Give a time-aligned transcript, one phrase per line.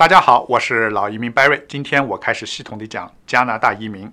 [0.00, 1.60] 大家好，我是老移民 Barry。
[1.68, 4.10] 今天我开始系统的讲加拿大移民。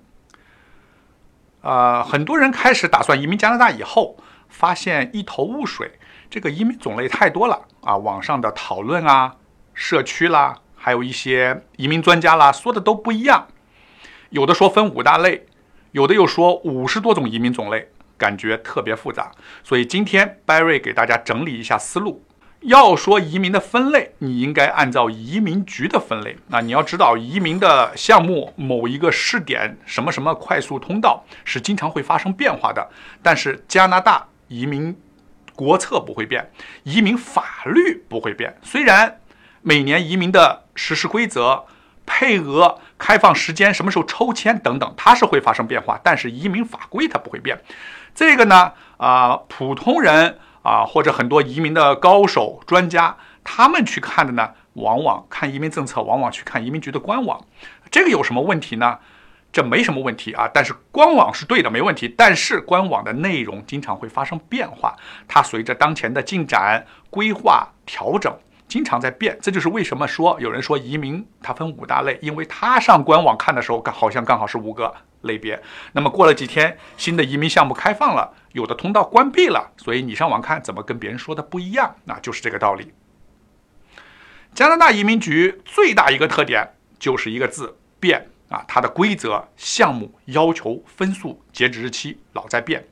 [1.62, 4.14] 呃，很多人开始打算移民加拿大以后，
[4.50, 5.90] 发现一头雾水，
[6.28, 7.96] 这个移民种类太多了啊！
[7.96, 9.34] 网上的讨论啊、
[9.72, 13.48] 社区啦，还有一些移民专家啦，说的都不一样。
[14.28, 15.46] 有的说分五大类，
[15.92, 19.32] 有的又说五十多种移民种类，感觉特别复杂。
[19.64, 22.22] 所以今天 Barry 给大家整理一下思路。
[22.62, 26.36] 要说移民的分类，你应该按照移民局的分类。
[26.48, 32.86] 那你要知道，移民的项目某一个试点什么什么快速通道是经常会发生变化的。
[33.22, 34.96] 但是加拿大移民
[35.54, 36.50] 国策不会变，
[36.82, 38.52] 移民法律不会变。
[38.60, 39.20] 虽然
[39.62, 41.64] 每年移民的实施规则、
[42.04, 47.56] 配额、开放时间、什么时候抽签等等，它是会发生变化，但是移民法规它不会变。
[48.16, 50.40] 这个呢，啊，普通人。
[50.68, 57.42] 啊，或者很多移民的高手专家，他们去看的呢，往往看移民政策，往往去看移民局的官网。
[57.90, 58.98] 这个有什么问题呢？
[59.50, 60.46] 这没什么问题啊。
[60.52, 62.14] 但是官网是对的，没问题。
[62.18, 64.94] 但是官网的内容经常会发生变化，
[65.26, 68.30] 它随着当前的进展、规划调整，
[68.68, 69.36] 经常在变。
[69.40, 74.94] 这就是为什么说有人说移民它分五大类，因为他上官网看的时候，好像刚好是五个。
[75.22, 75.60] 类别，
[75.94, 82.92] 那么过了几天，新的移民项目开放了，有的通道关闭了，所以你上网看怎么跟别人说的不一样，那就是这个道理。
[84.54, 86.64] 加拿大移民局最大一个特点
[87.00, 92.86] 就是一个字变啊，它的规则、项目要求、分数、截止日期老在变，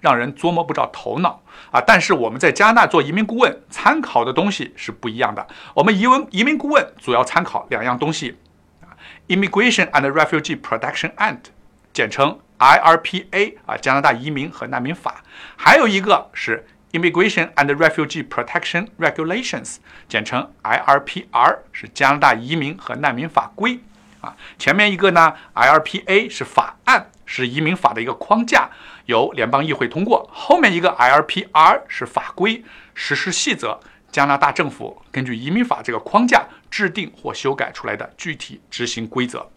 [0.00, 1.80] 让人琢磨不着头脑啊。
[1.80, 5.46] 但是我们在加拿大做移民顾问，参考的东西是不一样的。
[5.74, 8.36] 我们移民移民顾问主要参考两样东西
[8.80, 8.94] 啊
[9.28, 11.46] ，Immigration and Refugee Protection Act。
[11.92, 15.22] 简称 IRPA 啊，加拿大移民和难民法，
[15.56, 19.76] 还有一个是 Immigration and Refugee Protection Regulations，
[20.08, 23.80] 简称 IRPR，是加拿大移民和难民法规
[24.22, 24.34] 啊。
[24.58, 28.70] 前面一个呢，IRPA 是法案，是移民法的一个框架，
[29.04, 32.64] 由联邦议会通过；后面一个 IRPR 是法规
[32.94, 33.78] 实施细则，
[34.10, 39.50] 加拿大政府根据移民法这个框架制定或修改出来的具体执行规则。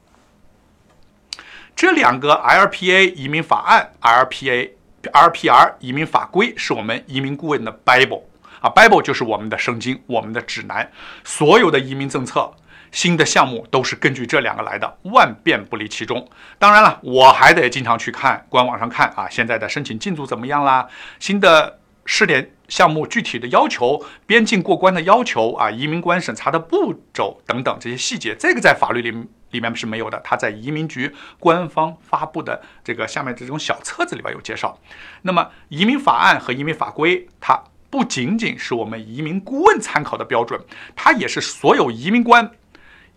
[1.75, 4.71] 这两个 LPA 移民法案、LPA、
[5.11, 8.23] RPR 移民法规是我们移民顾问的 Bible
[8.61, 10.89] 啊，Bible 就是我们的圣经、我们的指南。
[11.25, 12.49] 所有的移民政策、
[12.95, 16.25] 新的项目都是根据这两个来的，万变不离其中。
[16.57, 20.87] 当然了，我还得经常去看官网上看啊，现在的申请进度怎么样啦？
[21.19, 29.27] 新的试点项目具体的要求、边境过关的要求啊，移民官审查的步骤等等这些细节，这个在法律里。
[29.51, 34.77] 里面是没有的，它在移民局官方发布的这个下面这种小册子里边有介绍。
[35.21, 40.59] 那么，移民法案和移民法规，它不仅仅是我们移民顾问参考的标准，
[40.93, 42.51] 它也是所有移民官、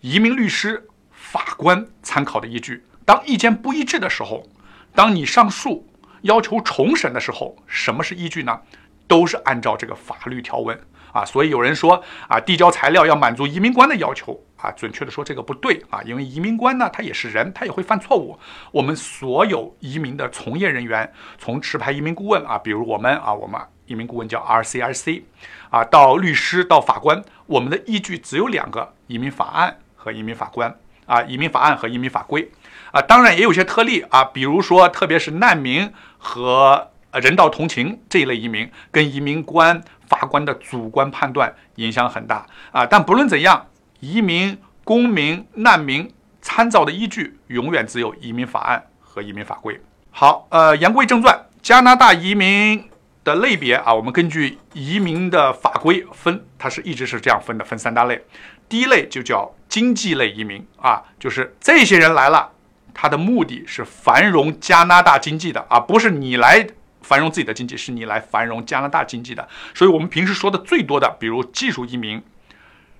[0.01, 2.85] 移民律师、法官参考的依据。
[3.05, 4.47] 当意见不一致的时候，
[4.93, 5.87] 当你上诉
[6.21, 8.61] 要求重审的时候，什么是依据呢？
[9.07, 10.79] 都是按照这个法律条文。
[11.11, 18.37] 啊，所以有人说啊，递交材料要满足移民官的要求啊，准确的说这个不对啊，因为移民官呢，他也是人，他也会犯错误。
[18.71, 25.23] 我们所有移民的从业人员，从持牌移民顾问啊，比如我们啊，我们移民顾问叫 RCRC，
[25.71, 30.73] 啊，到律师到法官，我们的依据只有两个：移民法案和移民法官
[31.05, 32.49] 啊，移民法案和移民法规
[32.91, 39.83] 啊，当然也有些特例啊，比如说特别是难民和人道同情这一类移民，跟移民官。
[40.09, 43.67] 法官的主观判断影响很大啊，但不论怎样，
[43.99, 46.11] 移民、公民、难民
[46.41, 49.79] 参照的依据永远只有移民法案和移民法规。
[50.09, 52.89] 好，呃，言归正传，加拿大移民
[53.23, 58.23] 的类别啊，我们根据移民的法规分，它是一直是这样分的，分三大类。
[58.67, 62.51] 第一类就叫经济类移民啊，就是这些人来了，
[62.93, 66.67] 他的目的是繁荣加拿大经济的啊，不是你来。
[67.01, 72.21] 繁荣自己的经济是你来繁荣加拿大经济的，所以我们平时说的最多的，比如技术移民、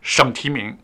[0.01, 0.75] 省提名、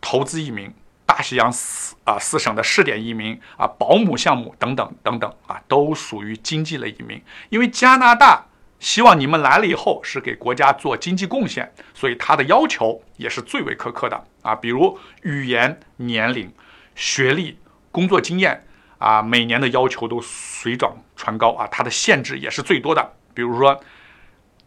[0.00, 0.72] 投资移民、
[1.04, 7.20] 大西洋四啊四省的试点移民啊、保姆项目等等等等啊，都属于经济类移民。
[7.48, 8.44] 因为加拿大
[8.80, 16.52] 希望你们来了以后是给国家做经济贡献，所以它的要求也是最为苛刻的啊，比如语言、年龄、
[16.94, 17.58] 学历、
[17.90, 18.64] 工作经验。
[18.98, 23.12] 啊，每年的要求都水涨船高啊，它的限制也是最多的。
[23.32, 23.80] 比如说，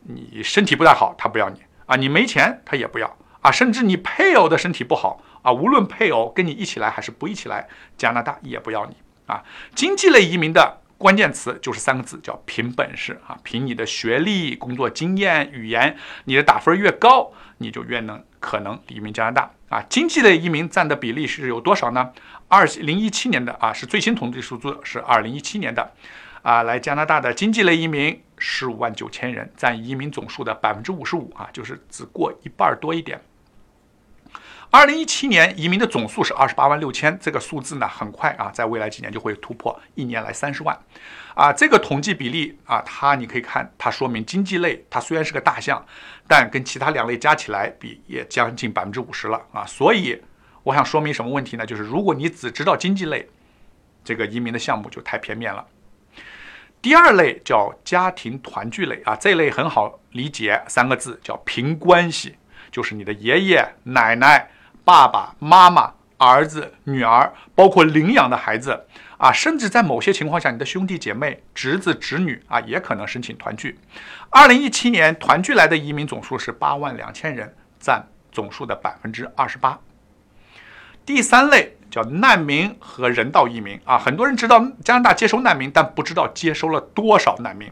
[0.03, 7.67] 你身体不太好，他不要你啊；你没钱，他也不要啊；甚至你配偶的身体不好啊，无论配偶跟你一起来还是不一起来，
[7.97, 9.43] 加拿大也不要你啊。
[9.75, 22.11] 经济类移民的关键词就是三个字，叫凭本事啊，凭你的学历、工作经验、语言，你的打分越高，你就越能可能移民加拿大啊，经济类移民占的比例是有多少呢？
[22.47, 25.91] 二零一七年的啊是最新统计数字是二零一七年的，
[26.43, 33.19] 啊来加拿大的经济类移民十五万九千人，占移民总数的百分之五十五啊，就是只过一半多一点。
[34.71, 40.73] 二零一七年移民的总数是二十八万六千，这个数字呢，很快啊，在未来几年就会突破一年来三十万，
[41.35, 45.85] 啊，这个统计比例啊，它你可以看，它说明经济类它虽然是个大项，
[46.25, 50.17] 但跟其他两类加起来比也将近百分之五十了啊，所以
[50.63, 51.65] 我想说明什么问题呢？
[51.65, 53.27] 就是如果你只知道经济类，
[54.05, 55.67] 这个移民的项目就太片面了。
[56.81, 62.37] 第二类叫家庭团聚类啊，这类很好理解，三个字叫凭关系，
[62.71, 64.49] 就是你的爷爷奶奶。
[64.83, 68.85] 爸爸妈妈、儿子、女儿，包括领养的孩子
[69.17, 73.79] 啊，甚至在某些情况下，你的兄弟姐妹、侄子、侄女啊，也可能申请团聚。
[74.31, 79.79] 二零一七年团聚来的移民总数是八万两千人，占总数的百分之二十八。
[81.05, 87.71] 第三类叫难民和人道移民啊，很多人知道加拿大接收难民，但不知道接收了多少难民。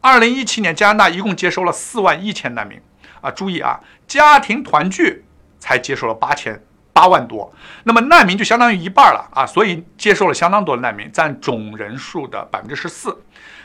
[0.00, 2.80] 二零一七年加拿大一共接收了四万一千难民
[3.20, 5.24] 啊，注意啊，家庭团聚。
[5.66, 7.52] 才接受了八千八万多，
[7.82, 13.20] 那么难民就相当于一半了啊，所以接受了相当多的难民，占总人数的百分之十四。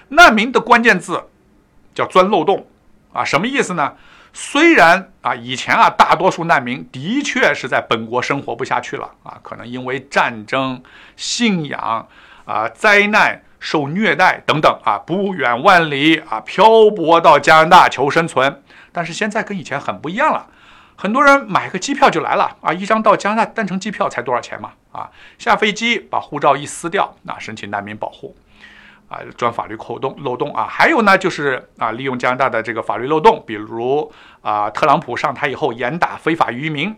[0.09, 1.23] 难民的关键字
[1.93, 2.65] 叫钻漏洞
[3.13, 3.93] 啊，什么意思呢？
[4.33, 10.81] 虽然啊，以前啊，大多数难民的确是在本国生活不下去了啊，可能因为战争、
[11.15, 12.07] 信仰
[12.45, 16.65] 啊、灾难、受虐待等等啊，不远万里啊，漂
[16.95, 20.47] 泊到加拿大求生存，但是现在跟以前很不一样了。
[21.01, 22.71] 很多人买个机票就来了啊！
[22.71, 24.73] 一张到加拿大单程机票才多少钱嘛？
[24.91, 25.09] 啊，
[25.39, 28.35] 下飞机把护照一撕掉，那申请难民保护，
[29.09, 30.67] 啊，钻法律漏洞漏洞啊！
[30.69, 34.13] 还有呢，就是啊，利用加拿大的这个法律漏洞，比如
[34.43, 36.95] 啊，特朗普上台以后严打非法移民。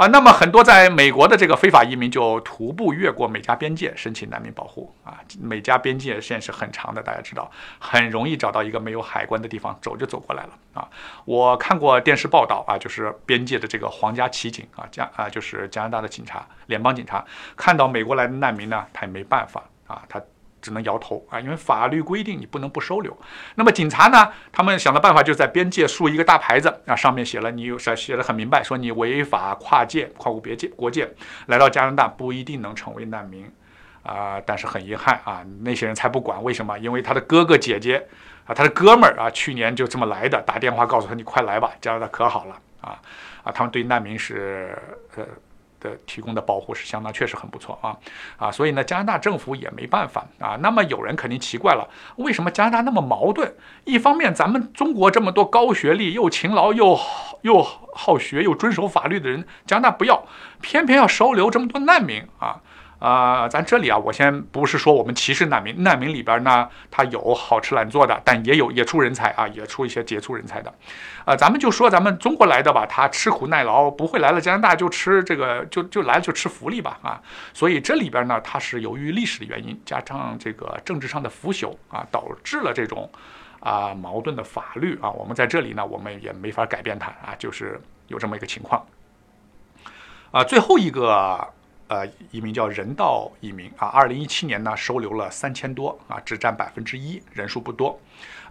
[0.00, 5.20] 啊，那么很多在美国的这个非法移民就徒步越过美加边界申请难民保护啊。
[5.38, 10.88] 美加边界线是很长的，大家知道，很容易找到一个没有海关的地方，走就走过来了啊。
[11.26, 17.22] 我看过电视报道啊，就是边界的这个皇家骑警啊，加啊就是加拿大的警察，联邦警察
[17.54, 20.18] 看到美国来的难民呢，他也没办法啊，他。
[20.60, 23.16] 只能摇头啊，因为法律规定你不能不收留。
[23.54, 24.30] 那么警察呢？
[24.52, 31.10] 他们想的办法就是在边界竖一个大牌子啊，上面写了你有写写的很明白，说你违法跨界跨过别界国界
[31.46, 33.50] 来到加拿大不一定能成为难民
[34.02, 34.40] 啊。
[34.44, 36.78] 但是很遗憾啊，那些人才不管，为什么？
[36.78, 38.06] 因为他的哥哥姐姐
[38.46, 42.98] 啊，他的哥们儿啊，去年就这么来的，打电话告诉他你快来吧，加拿大可好了啊
[43.44, 44.76] 啊，他们对难民是
[45.16, 45.24] 呃。
[45.80, 47.96] 的提供的保护是相当，确实很不错啊
[48.36, 50.56] 啊，所以呢，加拿大政府也没办法啊。
[50.60, 53.52] 那么有人肯定奇怪了，为什么加拿大那么矛盾？
[53.84, 56.98] 一方面，咱们中国这么多高学历、又勤劳又
[57.42, 57.62] 又
[57.94, 60.22] 好学又遵守法律的人，加拿大不要，
[60.60, 62.60] 偏偏要收留这么多难民啊。
[63.00, 70.72] 啊，咱这里啊，我先不是说我们歧视难民，难民里边呢，他有好吃懒做的，但也有也出人才啊，也出一些杰出人才的，
[71.24, 77.18] 啊，咱们就说咱们中国来的吧，他吃苦耐劳，不会来了加拿大就吃这个，就就来了就吃福利吧，啊，
[77.54, 83.10] 所以这里边呢，它是由于历史的原因，加上这个政治上的腐朽啊，导致了这种
[83.60, 88.84] 啊矛盾的法律啊，我们在这里呢，我们也没法改变它啊，就是有这么一个情况，
[90.32, 91.48] 啊，最后一个。
[91.90, 97.98] 呃，移民叫人道移民啊，二零一七年呢收留了三千多啊，只占百分之一，人数不多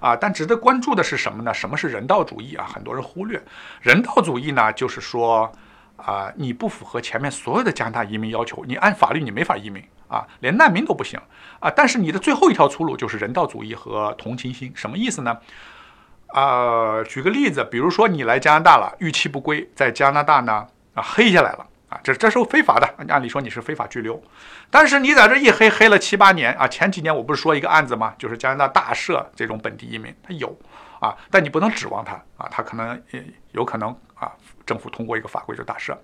[0.02, 0.14] 啊。
[0.14, 1.54] 但值得关注的是什么呢？
[1.54, 2.68] 什么是人道主义啊？
[2.68, 3.42] 很多人忽略，
[3.82, 5.50] 人道主义呢，就是说
[5.96, 11.18] 啊，你不符合前面所有的加拿大移民要求，你按法律你没法移民啊，连难民都不行
[11.62, 11.72] 啊。
[11.72, 15.38] 但是你的最后一条出路就是人道主义和同情心，什么意思呢？
[16.28, 21.66] 啊，举个例子，比如说你来加拿大了，逾期不归，在加拿大呢啊黑下来了。
[21.90, 24.22] 啊，这这是非法的，按理说你是非法拘留，
[24.70, 26.68] 但是你在这一黑黑了七八年啊。
[26.68, 28.14] 前几年我不是说一个案子吗？
[28.16, 30.56] 就是加拿大大赦这种本地移民，他有
[31.00, 34.32] 啊，但你不能指望他啊，他可能也有可能啊，
[34.68, 35.98] 政府通过一个法规就大赦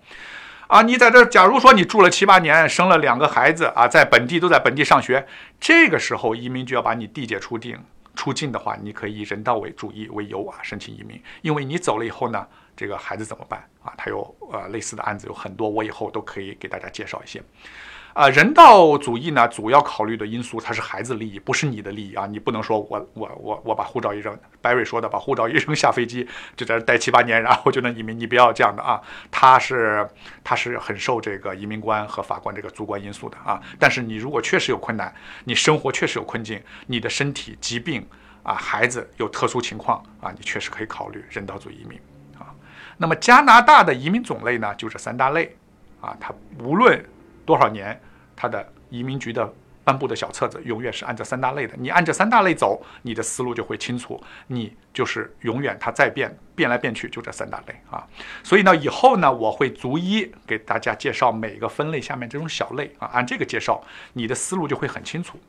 [0.65, 0.81] 啊。
[0.81, 5.27] 你在这，假如说你住了七八年，生了两个孩子啊，在本地都在本地上学，
[5.59, 7.79] 这个时候移民就要把你递解出境
[8.15, 12.47] 出境的话，你可以人道为主义为由啊申请移民，因为你走了以后呢。
[12.75, 13.93] 这个孩子怎么办啊？
[13.97, 17.41] 他有呃类似的案子有很多，我以后都可以给大家介绍一些。
[18.13, 22.25] 啊，人道主义呢，主要考虑的因素它是孩子利益，不是你的利益啊。
[22.25, 29.01] 你不能说我我我我把护照一扔，Barry 说的把护照一扔下飞机就在这待七八年，然后就能移民，你不要这样的啊。
[29.29, 30.09] 他是
[30.45, 33.61] 他是很受这个移民官和法官这个主观因素的啊。
[33.77, 35.13] 但是你如果确实有困难，
[35.43, 38.07] 你生活确实有困境，你的身体疾病
[38.43, 41.99] 啊，孩子有特殊情况啊，你确实可以考虑人道主义移民。
[42.97, 45.55] 那么加拿大的移民种类呢，就这三大类
[46.01, 47.03] 啊，它无论
[47.45, 47.99] 多少年，
[48.35, 51.75] 它的移民局的颁布的小册子永远是按这三大类的。
[51.77, 54.19] 你按这三大类走，你的思路就会清楚。
[54.47, 58.03] 你就是永远它再变变来变去，就这三大类啊。
[58.43, 63.83] 所以呢，以后呢，我会逐一给大家介绍每一个分类下面这种小类啊，按这个介绍，
[64.13, 65.39] 你的思路就会很清楚。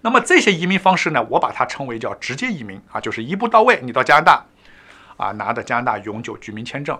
[0.00, 4.44] 那么这些移民方式呢，我把它称为叫直接移民啊，就是一步到位，你到加拿大。
[5.16, 6.98] 啊，拿的加拿大永久居民签证，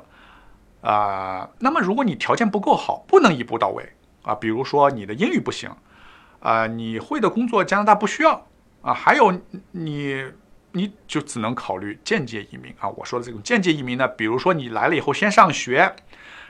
[0.80, 3.92] 啊，那么如果你条件不够好，不能一步到位
[4.22, 5.70] 啊，比如说你的英语不行，
[6.40, 8.46] 啊，你会的工作加拿大不需要
[8.82, 9.40] 啊，还有
[9.72, 10.24] 你
[10.72, 12.88] 你就只能考虑间接移民啊。
[12.88, 15.94] 我说的这种间接移民呢，比如说你来了以后先上学，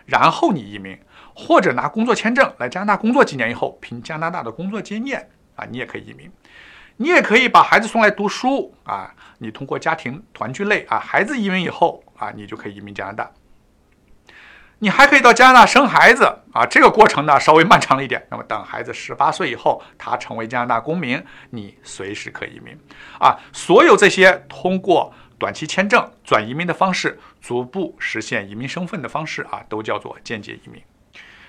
[0.04, 0.99] 然后你移民，
[1.35, 6.30] 或者拿工作签证来加拿大工作几年以后，凭加拿大的工作经验啊，你也可以移民。
[6.99, 13.31] 你也可以把孩子送来读书啊，你通过家庭团聚类啊，孩子移民以后啊，你就可以移民加拿大。
[14.79, 18.26] 你还可以到加拿大生孩子啊，这个过程呢稍微漫长了一点。
[18.31, 22.75] 那么等孩子十八岁以后，他成为加拿大公民，你随时可以移民
[23.19, 23.37] 啊。
[23.53, 30.83] 所有这些通过短期签证转移民的方式，逐步实现移民身份的方式啊，都叫做间接移民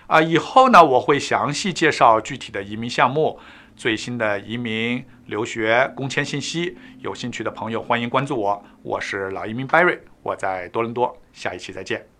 [0.08, 0.22] 啊。
[0.22, 3.40] 以后呢，我会详细介绍具体的移民项目。
[3.78, 8.66] 最新的移民、留学、工签信息，有兴趣的朋友欢迎关注我。
[8.82, 12.17] 我是老移民 Barry，我在多伦多，下一期再见。